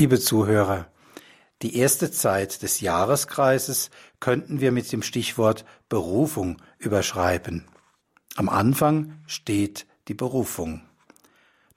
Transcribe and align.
Liebe 0.00 0.18
Zuhörer, 0.18 0.86
die 1.60 1.76
erste 1.76 2.10
Zeit 2.10 2.62
des 2.62 2.80
Jahreskreises 2.80 3.90
könnten 4.18 4.62
wir 4.62 4.72
mit 4.72 4.90
dem 4.92 5.02
Stichwort 5.02 5.66
Berufung 5.90 6.56
überschreiben. 6.78 7.66
Am 8.34 8.48
Anfang 8.48 9.20
steht 9.26 9.86
die 10.08 10.14
Berufung. 10.14 10.80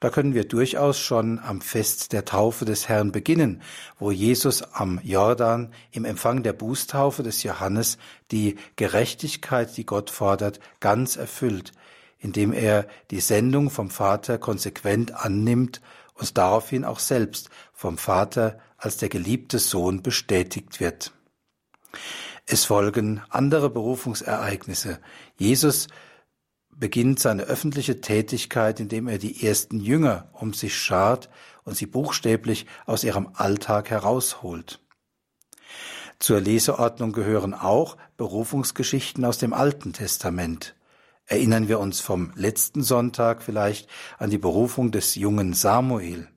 Da 0.00 0.08
können 0.08 0.32
wir 0.32 0.48
durchaus 0.48 0.98
schon 0.98 1.38
am 1.38 1.60
Fest 1.60 2.14
der 2.14 2.24
Taufe 2.24 2.64
des 2.64 2.88
Herrn 2.88 3.12
beginnen, 3.12 3.60
wo 3.98 4.10
Jesus 4.10 4.62
am 4.72 5.00
Jordan 5.04 5.70
im 5.90 6.06
Empfang 6.06 6.42
der 6.42 6.54
Bußtaufe 6.54 7.22
des 7.22 7.42
Johannes 7.42 7.98
die 8.30 8.56
Gerechtigkeit, 8.76 9.76
die 9.76 9.84
Gott 9.84 10.08
fordert, 10.08 10.60
ganz 10.80 11.16
erfüllt, 11.16 11.72
indem 12.18 12.54
er 12.54 12.86
die 13.10 13.20
Sendung 13.20 13.68
vom 13.68 13.90
Vater 13.90 14.38
konsequent 14.38 15.12
annimmt 15.12 15.82
und 16.14 16.38
daraufhin 16.38 16.84
auch 16.84 16.98
selbst 16.98 17.50
vom 17.72 17.98
Vater 17.98 18.58
als 18.78 18.96
der 18.96 19.08
geliebte 19.08 19.58
Sohn 19.58 20.02
bestätigt 20.02 20.80
wird. 20.80 21.12
Es 22.46 22.64
folgen 22.64 23.22
andere 23.30 23.70
Berufungsereignisse. 23.70 25.00
Jesus 25.36 25.88
beginnt 26.70 27.20
seine 27.20 27.44
öffentliche 27.44 28.00
Tätigkeit, 28.00 28.80
indem 28.80 29.08
er 29.08 29.18
die 29.18 29.46
ersten 29.46 29.80
Jünger 29.80 30.28
um 30.32 30.52
sich 30.52 30.76
schart 30.76 31.30
und 31.64 31.76
sie 31.76 31.86
buchstäblich 31.86 32.66
aus 32.84 33.04
ihrem 33.04 33.30
Alltag 33.34 33.90
herausholt. 33.90 34.80
Zur 36.18 36.40
Leseordnung 36.40 37.12
gehören 37.12 37.54
auch 37.54 37.96
Berufungsgeschichten 38.16 39.24
aus 39.24 39.38
dem 39.38 39.52
Alten 39.52 39.92
Testament. 39.92 40.74
Erinnern 41.26 41.68
wir 41.68 41.80
uns 41.80 42.00
vom 42.00 42.32
letzten 42.34 42.82
Sonntag 42.82 43.42
vielleicht 43.42 43.88
an 44.18 44.30
die 44.30 44.38
Berufung 44.38 44.90
des 44.90 45.14
jungen 45.14 45.54
Samuel 45.54 46.28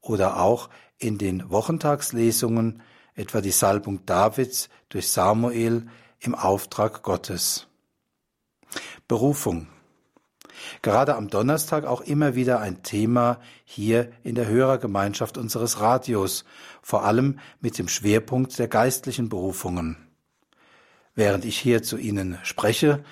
oder 0.00 0.40
auch 0.40 0.70
in 0.98 1.18
den 1.18 1.50
Wochentagslesungen 1.50 2.82
etwa 3.14 3.40
die 3.40 3.50
Salbung 3.50 4.06
Davids 4.06 4.68
durch 4.88 5.10
Samuel 5.10 5.88
im 6.20 6.34
Auftrag 6.34 7.02
Gottes. 7.02 7.66
Berufung. 9.08 9.66
Gerade 10.82 11.16
am 11.16 11.28
Donnerstag 11.28 11.84
auch 11.84 12.00
immer 12.02 12.34
wieder 12.34 12.60
ein 12.60 12.82
Thema 12.82 13.40
hier 13.64 14.12
in 14.22 14.34
der 14.34 14.46
Hörergemeinschaft 14.46 15.38
unseres 15.38 15.80
Radios, 15.80 16.44
vor 16.82 17.04
allem 17.04 17.40
mit 17.60 17.78
dem 17.78 17.88
Schwerpunkt 17.88 18.58
der 18.58 18.68
geistlichen 18.68 19.28
Berufungen. 19.28 19.96
Während 21.14 21.44
ich 21.44 21.58
hier 21.58 21.82
zu 21.82 21.96
Ihnen 21.96 22.38
spreche, 22.42 23.02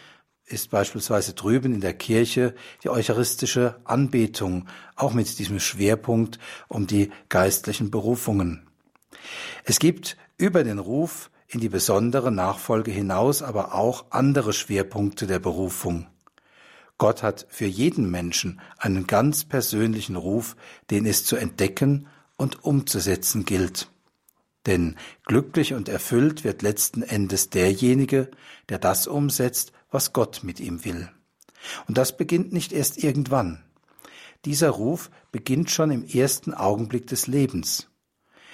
ist 0.48 0.70
beispielsweise 0.70 1.34
drüben 1.34 1.74
in 1.74 1.80
der 1.80 1.94
Kirche 1.94 2.54
die 2.82 2.88
eucharistische 2.88 3.76
Anbetung, 3.84 4.66
auch 4.96 5.12
mit 5.12 5.38
diesem 5.38 5.60
Schwerpunkt 5.60 6.38
um 6.68 6.86
die 6.86 7.10
geistlichen 7.28 7.90
Berufungen. 7.90 8.66
Es 9.64 9.78
gibt 9.78 10.16
über 10.36 10.64
den 10.64 10.78
Ruf 10.78 11.30
in 11.46 11.60
die 11.60 11.68
besondere 11.68 12.30
Nachfolge 12.30 12.90
hinaus 12.90 13.42
aber 13.42 13.74
auch 13.74 14.06
andere 14.10 14.52
Schwerpunkte 14.52 15.26
der 15.26 15.38
Berufung. 15.38 16.06
Gott 16.98 17.22
hat 17.22 17.46
für 17.48 17.66
jeden 17.66 18.10
Menschen 18.10 18.60
einen 18.76 19.06
ganz 19.06 19.44
persönlichen 19.44 20.16
Ruf, 20.16 20.56
den 20.90 21.06
es 21.06 21.24
zu 21.24 21.36
entdecken 21.36 22.08
und 22.36 22.64
umzusetzen 22.64 23.44
gilt. 23.44 23.88
Denn 24.66 24.96
glücklich 25.24 25.74
und 25.74 25.88
erfüllt 25.88 26.44
wird 26.44 26.62
letzten 26.62 27.02
Endes 27.02 27.50
derjenige, 27.50 28.30
der 28.68 28.78
das 28.78 29.06
umsetzt, 29.06 29.72
was 29.90 30.12
Gott 30.12 30.40
mit 30.42 30.60
ihm 30.60 30.84
will. 30.84 31.08
Und 31.86 31.98
das 31.98 32.16
beginnt 32.16 32.52
nicht 32.52 32.72
erst 32.72 33.02
irgendwann. 33.02 33.64
Dieser 34.44 34.70
Ruf 34.70 35.10
beginnt 35.32 35.70
schon 35.70 35.90
im 35.90 36.04
ersten 36.04 36.54
Augenblick 36.54 37.06
des 37.06 37.26
Lebens. 37.26 37.88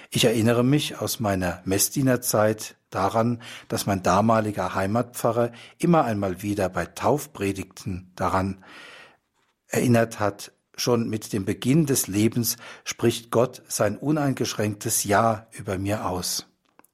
Ich 0.09 0.25
erinnere 0.25 0.63
mich 0.63 0.99
aus 0.99 1.19
meiner 1.19 1.61
Messdienerzeit 1.65 2.75
daran, 2.89 3.41
dass 3.67 3.85
mein 3.85 4.03
damaliger 4.03 4.73
Heimatpfarrer 4.73 5.51
immer 5.77 6.05
einmal 6.05 6.41
wieder 6.41 6.69
bei 6.69 6.85
Taufpredigten 6.85 8.11
daran 8.15 8.63
erinnert 9.67 10.19
hat, 10.19 10.51
schon 10.77 11.09
mit 11.09 11.33
dem 11.33 11.45
Beginn 11.45 11.85
des 11.85 12.07
Lebens 12.07 12.57
spricht 12.83 13.31
Gott 13.31 13.61
sein 13.67 13.97
uneingeschränktes 13.97 15.03
Ja 15.03 15.47
über 15.51 15.77
mir 15.77 16.05
aus. 16.05 16.47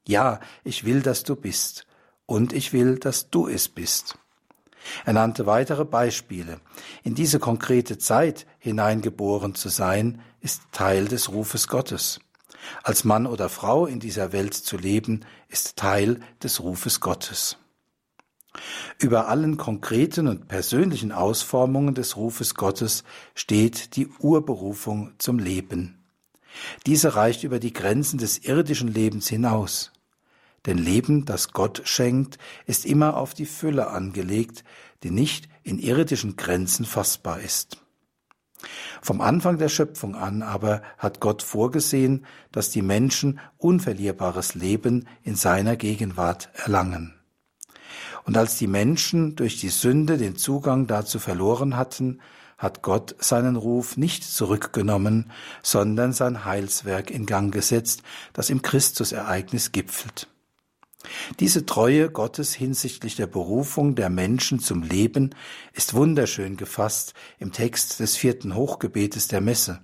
Ja, 0.06 0.40
ich 0.64 0.84
will, 0.84 1.02
dass 1.02 1.22
du 1.22 1.36
bist, 1.36 1.86
und 2.26 2.52
ich 2.52 2.72
will, 2.72 2.98
dass 2.98 3.30
du 3.30 3.48
es 3.48 3.68
bist. 3.68 4.18
Er 5.04 5.12
nannte 5.12 5.46
weitere 5.46 5.84
Beispiele. 5.84 6.60
In 7.02 7.14
diese 7.14 7.38
konkrete 7.38 7.98
Zeit 7.98 8.46
hineingeboren 8.58 9.54
zu 9.54 9.68
sein, 9.68 10.20
ist 10.40 10.62
Teil 10.72 11.06
des 11.06 11.30
Rufes 11.30 11.68
Gottes. 11.68 12.20
Als 12.82 13.04
Mann 13.04 13.26
oder 13.26 13.48
Frau 13.48 13.86
in 13.86 14.00
dieser 14.00 14.32
Welt 14.32 14.54
zu 14.54 14.76
leben, 14.76 15.24
ist 15.48 15.76
Teil 15.76 16.20
des 16.42 16.60
Rufes 16.60 17.00
Gottes. 17.00 17.56
Über 18.98 19.28
allen 19.28 19.56
konkreten 19.56 20.28
und 20.28 20.46
persönlichen 20.46 21.12
Ausformungen 21.12 21.94
des 21.94 22.16
Rufes 22.16 22.54
Gottes 22.54 23.04
steht 23.34 23.96
die 23.96 24.08
Urberufung 24.18 25.14
zum 25.18 25.38
Leben. 25.38 25.98
Diese 26.86 27.14
reicht 27.14 27.44
über 27.44 27.58
die 27.58 27.72
Grenzen 27.72 28.18
des 28.18 28.38
irdischen 28.38 28.88
Lebens 28.88 29.28
hinaus. 29.28 29.90
Denn 30.66 30.78
Leben, 30.78 31.24
das 31.24 31.52
Gott 31.52 31.82
schenkt, 31.84 32.38
ist 32.66 32.86
immer 32.86 33.16
auf 33.16 33.34
die 33.34 33.46
Fülle 33.46 33.88
angelegt, 33.88 34.64
die 35.02 35.10
nicht 35.10 35.48
in 35.62 35.78
irdischen 35.78 36.36
Grenzen 36.36 36.84
fassbar 36.84 37.40
ist. 37.40 37.78
Vom 39.00 39.20
Anfang 39.20 39.58
der 39.58 39.68
Schöpfung 39.68 40.14
an 40.14 40.42
aber 40.42 40.82
hat 40.98 41.18
Gott 41.18 41.42
vorgesehen, 41.42 42.24
dass 42.52 42.70
die 42.70 42.82
Menschen 42.82 43.40
unverlierbares 43.58 44.54
Leben 44.54 45.08
in 45.24 45.34
seiner 45.34 45.76
Gegenwart 45.76 46.50
erlangen. 46.54 47.14
Und 48.24 48.36
als 48.36 48.56
die 48.56 48.68
Menschen 48.68 49.34
durch 49.34 49.58
die 49.58 49.68
Sünde 49.68 50.16
den 50.16 50.36
Zugang 50.36 50.86
dazu 50.86 51.18
verloren 51.18 51.76
hatten, 51.76 52.20
hat 52.56 52.82
Gott 52.82 53.16
seinen 53.18 53.56
Ruf 53.56 53.96
nicht 53.96 54.22
zurückgenommen, 54.22 55.32
sondern 55.64 56.12
sein 56.12 56.44
Heilswerk 56.44 57.10
in 57.10 57.26
Gang 57.26 57.52
gesetzt, 57.52 58.04
das 58.32 58.50
im 58.50 58.62
Christusereignis 58.62 59.72
gipfelt. 59.72 60.28
Diese 61.40 61.66
Treue 61.66 62.10
Gottes 62.10 62.54
hinsichtlich 62.54 63.16
der 63.16 63.26
Berufung 63.26 63.94
der 63.94 64.10
Menschen 64.10 64.60
zum 64.60 64.82
Leben 64.82 65.30
ist 65.72 65.94
wunderschön 65.94 66.56
gefasst 66.56 67.14
im 67.38 67.52
Text 67.52 68.00
des 68.00 68.16
vierten 68.16 68.54
Hochgebetes 68.54 69.28
der 69.28 69.40
Messe, 69.40 69.80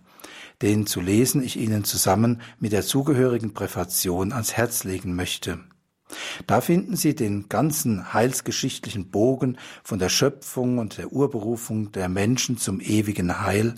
den 0.62 0.86
zu 0.86 1.00
lesen 1.00 1.42
ich 1.42 1.56
Ihnen 1.56 1.84
zusammen 1.84 2.40
mit 2.58 2.72
der 2.72 2.82
zugehörigen 2.82 3.54
Präfation 3.54 4.32
ans 4.32 4.52
Herz 4.52 4.84
legen 4.84 5.14
möchte. 5.14 5.60
Da 6.46 6.60
finden 6.60 6.96
Sie 6.96 7.14
den 7.14 7.48
ganzen 7.48 8.12
heilsgeschichtlichen 8.14 9.10
Bogen 9.10 9.58
von 9.84 9.98
der 9.98 10.08
Schöpfung 10.08 10.78
und 10.78 10.96
der 10.96 11.12
Urberufung 11.12 11.92
der 11.92 12.08
Menschen 12.08 12.56
zum 12.56 12.80
ewigen 12.80 13.42
Heil, 13.42 13.74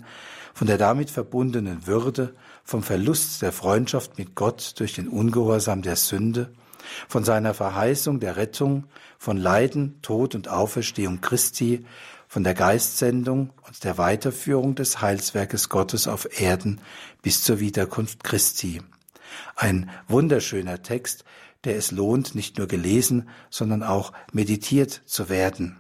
von 0.55 0.67
der 0.67 0.79
damit 0.79 1.11
verbundenen 1.11 1.87
Würde, 1.87 2.34
vom 2.65 2.83
Verlust 2.83 3.43
der 3.43 3.53
Freundschaft 3.53 4.19
mit 4.19 4.34
Gott 4.34 4.75
durch 4.79 4.95
den 4.95 5.09
Ungehorsam 5.09 5.83
der 5.83 5.97
Sünde, 5.97 6.53
von 7.09 7.25
seiner 7.25 7.55
Verheißung 7.55 8.21
der 8.21 8.37
Rettung, 8.37 8.87
von 9.19 9.37
Leiden, 9.37 10.01
Tod 10.03 10.35
und 10.35 10.49
Auferstehung 10.49 11.21
Christi, 11.21 11.85
von 12.29 12.45
der 12.45 12.55
Geistsendung 12.55 13.51
und 13.67 13.83
der 13.83 13.99
Weiterführung 13.99 14.75
des 14.77 15.01
Heilswerkes 15.01 15.69
Gottes 15.69 16.07
auf 16.07 16.41
Erden 16.41 16.81
bis 17.23 17.43
zur 17.43 17.59
Wiederkunft 17.59 18.23
Christi. 18.23 18.81
Ein 19.57 19.91
wunderschöner 20.09 20.83
Text, 20.83 21.25
der 21.65 21.77
es 21.77 21.91
lohnt, 21.91 22.35
nicht 22.35 22.59
nur 22.59 22.69
gelesen, 22.69 23.29
sondern 23.51 23.83
auch 23.83 24.12
meditiert 24.33 25.03
zu 25.07 25.29
werden. 25.29 25.77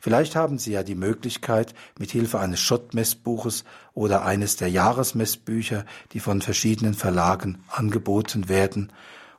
Vielleicht 0.00 0.36
haben 0.36 0.58
Sie 0.58 0.72
ja 0.72 0.82
die 0.82 0.94
Möglichkeit, 0.94 1.74
mit 1.98 2.10
Hilfe 2.10 2.40
eines 2.40 2.60
Schottmessbuches 2.60 3.64
oder 3.92 4.24
eines 4.24 4.56
der 4.56 4.68
Jahresmessbücher, 4.68 5.84
die 6.12 6.20
von 6.20 6.40
verschiedenen 6.40 6.94
Verlagen 6.94 7.62
angeboten 7.68 8.48
werden, 8.48 8.92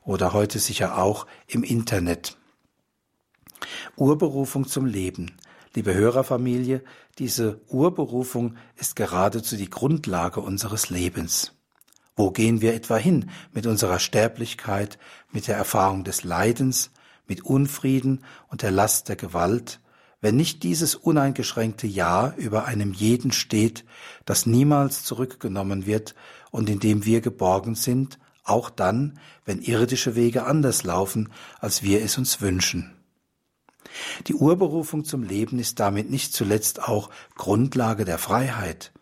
oder 0.08 0.32
heute 0.32 0.58
sicher 0.58 0.96
auch 0.96 1.26
im 1.46 1.62
Internet. 1.62 2.38
Urberufung 3.94 4.66
zum 4.66 4.86
Leben. 4.86 5.36
Liebe 5.74 5.92
Hörerfamilie, 5.92 6.82
diese 7.18 7.60
Urberufung 7.68 8.56
ist 8.76 8.96
geradezu 8.96 9.56
die 9.56 9.68
Grundlage 9.68 10.40
unseres 10.40 10.88
Lebens. 10.88 11.52
Wo 12.16 12.30
gehen 12.30 12.62
wir 12.62 12.72
etwa 12.72 12.96
hin 12.96 13.28
mit 13.52 13.66
unserer 13.66 13.98
Sterblichkeit, 13.98 14.98
mit 15.30 15.46
der 15.46 15.58
Erfahrung 15.58 16.04
des 16.04 16.24
Leidens, 16.24 16.90
mit 17.26 17.44
Unfrieden 17.44 18.24
und 18.48 18.62
der 18.62 18.70
Last 18.70 19.10
der 19.10 19.16
Gewalt, 19.16 19.78
wenn 20.22 20.36
nicht 20.36 20.62
dieses 20.62 20.94
uneingeschränkte 20.94 21.86
Ja 21.86 22.32
über 22.38 22.64
einem 22.64 22.94
jeden 22.94 23.30
steht, 23.30 23.84
das 24.24 24.46
niemals 24.46 25.04
zurückgenommen 25.04 25.84
wird 25.84 26.14
und 26.50 26.70
in 26.70 26.80
dem 26.80 27.04
wir 27.04 27.20
geborgen 27.20 27.74
sind 27.74 28.18
auch 28.48 28.70
dann, 28.70 29.18
wenn 29.44 29.60
irdische 29.60 30.14
Wege 30.14 30.44
anders 30.44 30.82
laufen, 30.84 31.30
als 31.60 31.82
wir 31.82 32.02
es 32.02 32.18
uns 32.18 32.40
wünschen. 32.40 32.94
Die 34.26 34.34
Urberufung 34.34 35.04
zum 35.04 35.22
Leben 35.22 35.58
ist 35.58 35.80
damit 35.80 36.10
nicht 36.10 36.32
zuletzt 36.32 36.82
auch 36.82 37.10
Grundlage 37.36 38.04
der 38.04 38.18
Freiheit. 38.18 38.92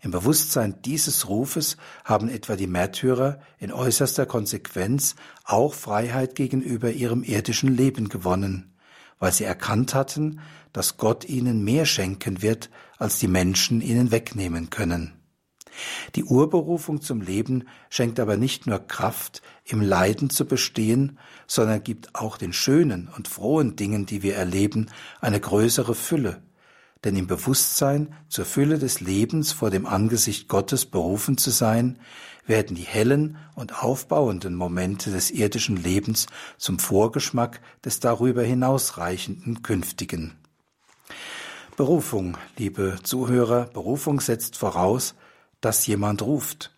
Im 0.00 0.10
Bewusstsein 0.10 0.82
dieses 0.82 1.28
Rufes 1.28 1.76
haben 2.04 2.28
etwa 2.28 2.56
die 2.56 2.66
Märtyrer 2.66 3.38
in 3.58 3.72
äußerster 3.72 4.26
Konsequenz 4.26 5.14
auch 5.44 5.74
Freiheit 5.74 6.34
gegenüber 6.34 6.90
ihrem 6.90 7.22
irdischen 7.22 7.76
Leben 7.76 8.08
gewonnen, 8.08 8.74
weil 9.20 9.32
sie 9.32 9.44
erkannt 9.44 9.94
hatten, 9.94 10.40
dass 10.72 10.96
Gott 10.96 11.24
ihnen 11.28 11.62
mehr 11.62 11.86
schenken 11.86 12.42
wird, 12.42 12.70
als 12.98 13.20
die 13.20 13.28
Menschen 13.28 13.80
ihnen 13.80 14.10
wegnehmen 14.10 14.70
können. 14.70 15.21
Die 16.14 16.24
Urberufung 16.24 17.00
zum 17.00 17.20
Leben 17.20 17.68
schenkt 17.88 18.20
aber 18.20 18.36
nicht 18.36 18.66
nur 18.66 18.78
Kraft, 18.78 19.42
im 19.64 19.80
Leiden 19.80 20.30
zu 20.30 20.46
bestehen, 20.46 21.18
sondern 21.46 21.82
gibt 21.82 22.14
auch 22.14 22.36
den 22.36 22.52
schönen 22.52 23.08
und 23.16 23.28
frohen 23.28 23.76
Dingen, 23.76 24.06
die 24.06 24.22
wir 24.22 24.36
erleben, 24.36 24.88
eine 25.20 25.40
größere 25.40 25.94
Fülle, 25.94 26.42
denn 27.04 27.16
im 27.16 27.26
Bewusstsein, 27.26 28.14
zur 28.28 28.44
Fülle 28.44 28.78
des 28.78 29.00
Lebens 29.00 29.52
vor 29.52 29.70
dem 29.70 29.86
Angesicht 29.86 30.48
Gottes 30.48 30.86
berufen 30.86 31.36
zu 31.36 31.50
sein, 31.50 31.98
werden 32.46 32.76
die 32.76 32.82
hellen 32.82 33.38
und 33.54 33.82
aufbauenden 33.82 34.54
Momente 34.54 35.10
des 35.10 35.30
irdischen 35.30 35.76
Lebens 35.76 36.26
zum 36.58 36.78
Vorgeschmack 36.78 37.60
des 37.84 38.00
darüber 38.00 38.42
hinausreichenden 38.42 39.62
Künftigen. 39.62 40.32
Berufung, 41.76 42.36
liebe 42.58 42.98
Zuhörer, 43.02 43.64
Berufung 43.72 44.20
setzt 44.20 44.56
voraus, 44.56 45.14
dass 45.62 45.86
jemand 45.86 46.20
ruft. 46.20 46.76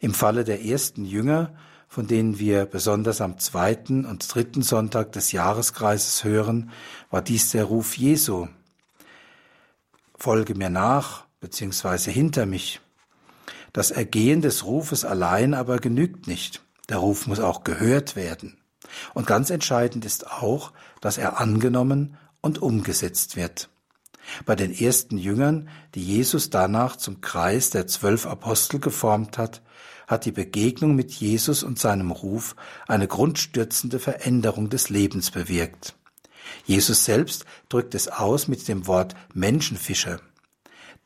Im 0.00 0.14
Falle 0.14 0.44
der 0.44 0.64
ersten 0.64 1.04
Jünger, 1.04 1.52
von 1.88 2.06
denen 2.06 2.38
wir 2.38 2.64
besonders 2.64 3.20
am 3.20 3.38
zweiten 3.38 4.06
und 4.06 4.34
dritten 4.34 4.62
Sonntag 4.62 5.12
des 5.12 5.32
Jahreskreises 5.32 6.24
hören, 6.24 6.70
war 7.10 7.20
dies 7.20 7.50
der 7.50 7.64
Ruf 7.64 7.98
Jesu, 7.98 8.48
folge 10.16 10.54
mir 10.54 10.70
nach 10.70 11.26
beziehungsweise 11.40 12.10
hinter 12.10 12.46
mich. 12.46 12.80
Das 13.72 13.90
Ergehen 13.90 14.42
des 14.42 14.64
Rufes 14.64 15.04
allein 15.04 15.54
aber 15.54 15.78
genügt 15.78 16.26
nicht. 16.26 16.62
Der 16.88 16.98
Ruf 16.98 17.26
muss 17.26 17.40
auch 17.40 17.64
gehört 17.64 18.16
werden. 18.16 18.58
Und 19.14 19.26
ganz 19.26 19.50
entscheidend 19.50 20.04
ist 20.04 20.30
auch, 20.30 20.72
dass 21.00 21.18
er 21.18 21.40
angenommen 21.40 22.16
und 22.40 22.60
umgesetzt 22.60 23.36
wird. 23.36 23.70
Bei 24.44 24.54
den 24.54 24.72
ersten 24.72 25.18
Jüngern, 25.18 25.68
die 25.94 26.04
Jesus 26.04 26.50
danach 26.50 26.96
zum 26.96 27.20
Kreis 27.20 27.70
der 27.70 27.86
zwölf 27.86 28.26
Apostel 28.26 28.80
geformt 28.80 29.38
hat, 29.38 29.62
hat 30.06 30.24
die 30.24 30.32
Begegnung 30.32 30.96
mit 30.96 31.12
Jesus 31.12 31.62
und 31.62 31.78
seinem 31.78 32.10
Ruf 32.10 32.56
eine 32.88 33.06
grundstürzende 33.06 33.98
Veränderung 33.98 34.68
des 34.68 34.90
Lebens 34.90 35.30
bewirkt. 35.30 35.94
Jesus 36.64 37.04
selbst 37.04 37.44
drückt 37.68 37.94
es 37.94 38.08
aus 38.08 38.48
mit 38.48 38.66
dem 38.66 38.86
Wort 38.86 39.14
Menschenfischer. 39.34 40.20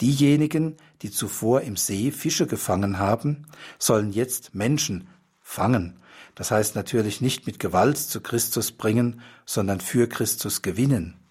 Diejenigen, 0.00 0.76
die 1.02 1.10
zuvor 1.10 1.60
im 1.60 1.76
See 1.76 2.10
Fische 2.10 2.46
gefangen 2.46 2.98
haben, 2.98 3.46
sollen 3.78 4.12
jetzt 4.12 4.54
Menschen 4.54 5.08
fangen. 5.40 6.00
Das 6.34 6.50
heißt 6.50 6.74
natürlich 6.74 7.20
nicht 7.20 7.46
mit 7.46 7.58
Gewalt 7.58 7.98
zu 7.98 8.20
Christus 8.20 8.72
bringen, 8.72 9.20
sondern 9.46 9.80
für 9.80 10.08
Christus 10.08 10.62
gewinnen. 10.62 11.23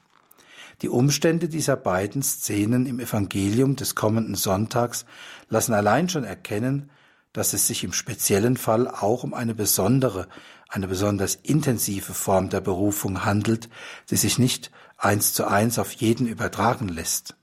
Die 0.81 0.89
Umstände 0.89 1.47
dieser 1.47 1.75
beiden 1.75 2.23
Szenen 2.23 2.85
im 2.85 2.99
Evangelium 2.99 3.75
des 3.75 3.95
kommenden 3.95 4.35
Sonntags 4.35 5.05
lassen 5.49 5.73
allein 5.73 6.09
schon 6.09 6.23
erkennen, 6.23 6.89
dass 7.31 7.53
es 7.53 7.67
sich 7.67 7.83
im 7.83 7.93
speziellen 7.93 8.57
Fall 8.57 8.87
auch 8.87 9.23
um 9.23 9.33
eine 9.33 9.55
besondere, 9.55 10.27
eine 10.69 10.87
besonders 10.87 11.35
intensive 11.35 12.13
Form 12.13 12.49
der 12.49 12.61
Berufung 12.61 13.25
handelt, 13.25 13.69
die 14.09 14.17
sich 14.17 14.39
nicht 14.39 14.71
eins 14.97 15.33
zu 15.33 15.45
eins 15.45 15.79
auf 15.79 15.91
jeden 15.93 16.27
übertragen 16.27 16.87
lässt. 16.87 17.35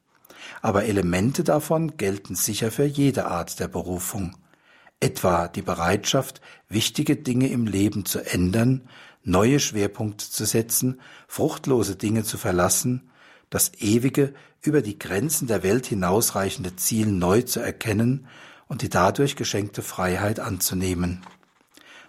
Aber 0.62 0.85
Elemente 0.85 1.44
davon 1.44 1.97
gelten 1.97 2.35
sicher 2.35 2.71
für 2.71 2.85
jede 2.85 3.26
Art 3.26 3.61
der 3.61 3.69
Berufung. 3.69 4.37
Etwa 5.00 5.49
die 5.49 5.62
Bereitschaft, 5.62 6.41
wichtige 6.69 7.17
Dinge 7.17 7.49
im 7.49 7.67
Leben 7.67 8.05
zu 8.05 8.21
ändern, 8.21 8.83
neue 9.23 9.61
Schwerpunkte 9.61 10.31
zu 10.31 10.44
setzen, 10.44 11.00
fruchtlose 11.26 11.97
Dinge 11.97 12.25
zu 12.25 12.37
verlassen, 12.37 13.10
das 13.50 13.73
ewige, 13.79 14.32
über 14.62 14.82
die 14.82 14.99
Grenzen 14.99 15.49
der 15.49 15.62
Welt 15.62 15.87
hinausreichende 15.87 16.76
Ziel 16.76 17.06
neu 17.06 17.43
zu 17.43 17.61
erkennen 17.61 18.26
und 18.69 18.82
die 18.82 18.88
dadurch 18.88 19.37
geschenkte 19.37 19.82
Freiheit 19.82 20.38
anzunehmen. 20.38 21.23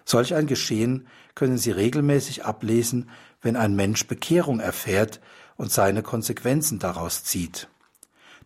Solch 0.04 0.34
ein 0.34 0.46
Geschehen 0.46 1.06
können 1.34 1.58
Sie 1.58 1.70
regelmäßig 1.70 2.44
ablesen, 2.44 3.10
wenn 3.40 3.56
ein 3.56 3.74
Mensch 3.74 4.06
Bekehrung 4.06 4.60
erfährt 4.60 5.20
und 5.56 5.72
seine 5.72 6.02
Konsequenzen 6.02 6.78
daraus 6.78 7.24
zieht. 7.24 7.68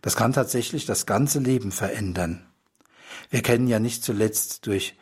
Das 0.01 0.15
kann 0.15 0.33
tatsächlich 0.33 0.85
das 0.85 1.05
ganze 1.05 1.39
Leben 1.39 1.71
verändern. 1.71 2.45
Wir 3.29 3.41
kennen 3.41 3.67
ja 3.67 3.79
nicht 3.79 4.03
zuletzt 4.03 4.65
durch 4.65 4.95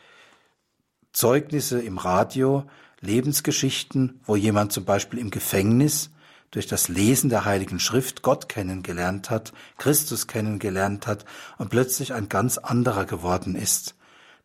Zeugnisse 1.13 1.81
im 1.81 1.97
Radio 1.97 2.65
Lebensgeschichten, 3.01 4.19
wo 4.25 4.35
jemand 4.35 4.71
zum 4.71 4.85
Beispiel 4.85 5.19
im 5.19 5.29
Gefängnis 5.29 6.09
durch 6.55 6.67
das 6.67 6.87
Lesen 6.87 7.29
der 7.29 7.43
Heiligen 7.43 7.81
Schrift 7.81 8.21
Gott 8.21 8.47
kennengelernt 8.47 9.29
hat, 9.29 9.51
Christus 9.77 10.25
kennengelernt 10.25 11.05
hat 11.05 11.25
und 11.57 11.69
plötzlich 11.69 12.13
ein 12.13 12.29
ganz 12.29 12.57
anderer 12.57 13.03
geworden 13.03 13.55
ist, 13.55 13.95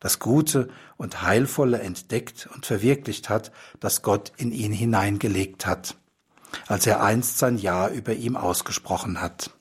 das 0.01 0.19
Gute 0.19 0.69
und 0.97 1.23
Heilvolle 1.23 1.79
entdeckt 1.81 2.49
und 2.53 2.67
verwirklicht 2.67 3.29
hat, 3.29 3.53
das 3.79 4.03
Gott 4.03 4.33
in 4.39 4.51
ihn 4.51 4.73
hineingelegt 4.73 5.67
hat, 5.67 5.95
als 6.67 6.85
er 6.89 7.01
einst 7.01 7.39
sein 7.39 7.59
Ja 7.59 7.89
über 7.89 8.13
ihm 8.15 8.37
ausgesprochen 8.37 9.21
hat. 9.21 9.53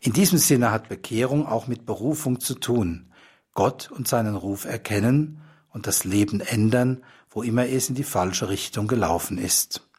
In 0.00 0.14
diesem 0.14 0.38
Sinne 0.38 0.70
hat 0.70 0.88
Bekehrung 0.88 1.46
auch 1.46 1.66
mit 1.66 1.84
Berufung 1.84 2.40
zu 2.40 2.54
tun, 2.54 3.12
Gott 3.52 3.90
und 3.90 4.08
seinen 4.08 4.34
Ruf 4.34 4.64
erkennen 4.64 5.42
und 5.68 5.86
das 5.86 6.04
Leben 6.04 6.40
ändern, 6.40 7.04
wo 7.28 7.42
immer 7.42 7.68
es 7.68 7.90
in 7.90 7.96
die 7.96 8.02
falsche 8.02 8.48
Richtung 8.48 8.86
gelaufen 8.86 9.36
ist. 9.36 9.89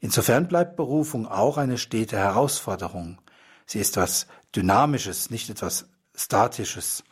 Insofern 0.00 0.48
bleibt 0.48 0.76
Berufung 0.76 1.26
auch 1.26 1.56
eine 1.56 1.78
stete 1.78 2.16
Herausforderung. 2.16 3.20
Sie 3.64 3.78
ist 3.78 3.96
etwas 3.96 4.26
Dynamisches, 4.54 5.30
nicht 5.30 5.50
etwas 5.50 5.88
Statisches. 6.14 7.04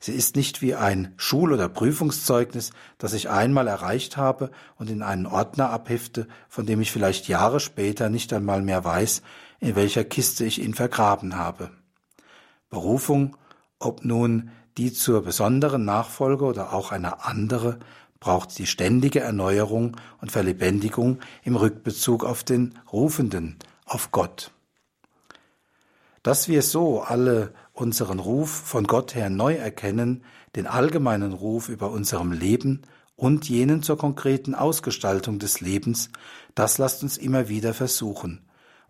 Sie 0.00 0.12
ist 0.12 0.36
nicht 0.36 0.62
wie 0.62 0.74
ein 0.74 1.14
Schul- 1.16 1.52
oder 1.52 1.68
Prüfungszeugnis, 1.68 2.70
das 2.98 3.12
ich 3.14 3.30
einmal 3.30 3.66
erreicht 3.66 4.16
habe 4.16 4.50
und 4.76 4.90
in 4.90 5.02
einen 5.02 5.26
Ordner 5.26 5.70
abhefte, 5.70 6.28
von 6.48 6.66
dem 6.66 6.80
ich 6.80 6.92
vielleicht 6.92 7.26
Jahre 7.28 7.58
später 7.58 8.08
nicht 8.08 8.32
einmal 8.32 8.62
mehr 8.62 8.84
weiß, 8.84 9.22
in 9.60 9.74
welcher 9.74 10.04
Kiste 10.04 10.44
ich 10.44 10.62
ihn 10.62 10.74
vergraben 10.74 11.36
habe. 11.36 11.70
Berufung, 12.70 13.36
ob 13.78 14.04
nun 14.04 14.50
die 14.76 14.92
zur 14.92 15.22
besonderen 15.22 15.84
Nachfolge 15.84 16.44
oder 16.44 16.72
auch 16.72 16.92
eine 16.92 17.24
andere, 17.24 17.80
braucht 18.20 18.58
die 18.58 18.66
ständige 18.66 19.20
Erneuerung 19.20 19.96
und 20.20 20.32
Verlebendigung 20.32 21.20
im 21.44 21.56
Rückbezug 21.56 22.24
auf 22.24 22.44
den 22.44 22.78
Rufenden, 22.92 23.56
auf 23.84 24.10
Gott. 24.10 24.50
Dass 26.22 26.48
wir 26.48 26.62
so 26.62 27.00
alle 27.00 27.54
unseren 27.72 28.18
Ruf 28.18 28.50
von 28.50 28.84
Gott 28.84 29.14
her 29.14 29.30
neu 29.30 29.54
erkennen, 29.54 30.24
den 30.56 30.66
allgemeinen 30.66 31.32
Ruf 31.32 31.68
über 31.68 31.90
unserem 31.90 32.32
Leben 32.32 32.82
und 33.14 33.48
jenen 33.48 33.82
zur 33.82 33.98
konkreten 33.98 34.54
Ausgestaltung 34.54 35.38
des 35.38 35.60
Lebens, 35.60 36.10
das 36.54 36.78
lasst 36.78 37.02
uns 37.02 37.16
immer 37.16 37.48
wieder 37.48 37.74
versuchen. 37.74 38.40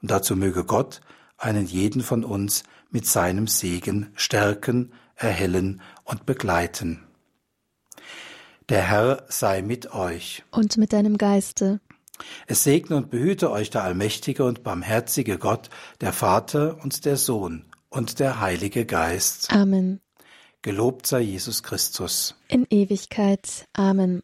Und 0.01 0.11
dazu 0.11 0.37
möge 0.37 0.65
Gott 0.65 1.01
einen 1.37 1.67
jeden 1.67 2.03
von 2.03 2.25
uns 2.25 2.65
mit 2.91 3.07
seinem 3.07 3.47
Segen 3.47 4.11
stärken, 4.15 4.93
erhellen 5.17 5.81
und 6.05 6.27
begleiten. 6.27 7.08
Der 8.69 8.83
Herr 8.83 9.25
sei 9.29 9.63
mit 9.63 9.95
euch. 9.95 10.45
Und 10.51 10.77
mit 10.77 10.93
deinem 10.93 11.17
Geiste. 11.17 11.81
Es 12.47 12.65
segne 12.65 12.97
und 12.97 13.11
behüte 13.11 13.51
euch 13.51 13.71
der 13.71 13.83
allmächtige 13.83 14.45
und 14.45 14.63
barmherzige 14.63 15.39
Gott, 15.39 15.71
der 16.03 16.13
Vater 16.13 16.79
und 16.83 17.07
der 17.07 17.17
Sohn 17.17 17.65
und 17.89 18.19
der 18.19 18.41
Heilige 18.41 18.85
Geist. 18.85 19.51
Amen. 19.51 20.01
Gelobt 20.61 21.07
sei 21.07 21.21
Jesus 21.21 21.63
Christus. 21.63 22.35
In 22.49 22.67
Ewigkeit. 22.69 23.67
Amen. 23.73 24.23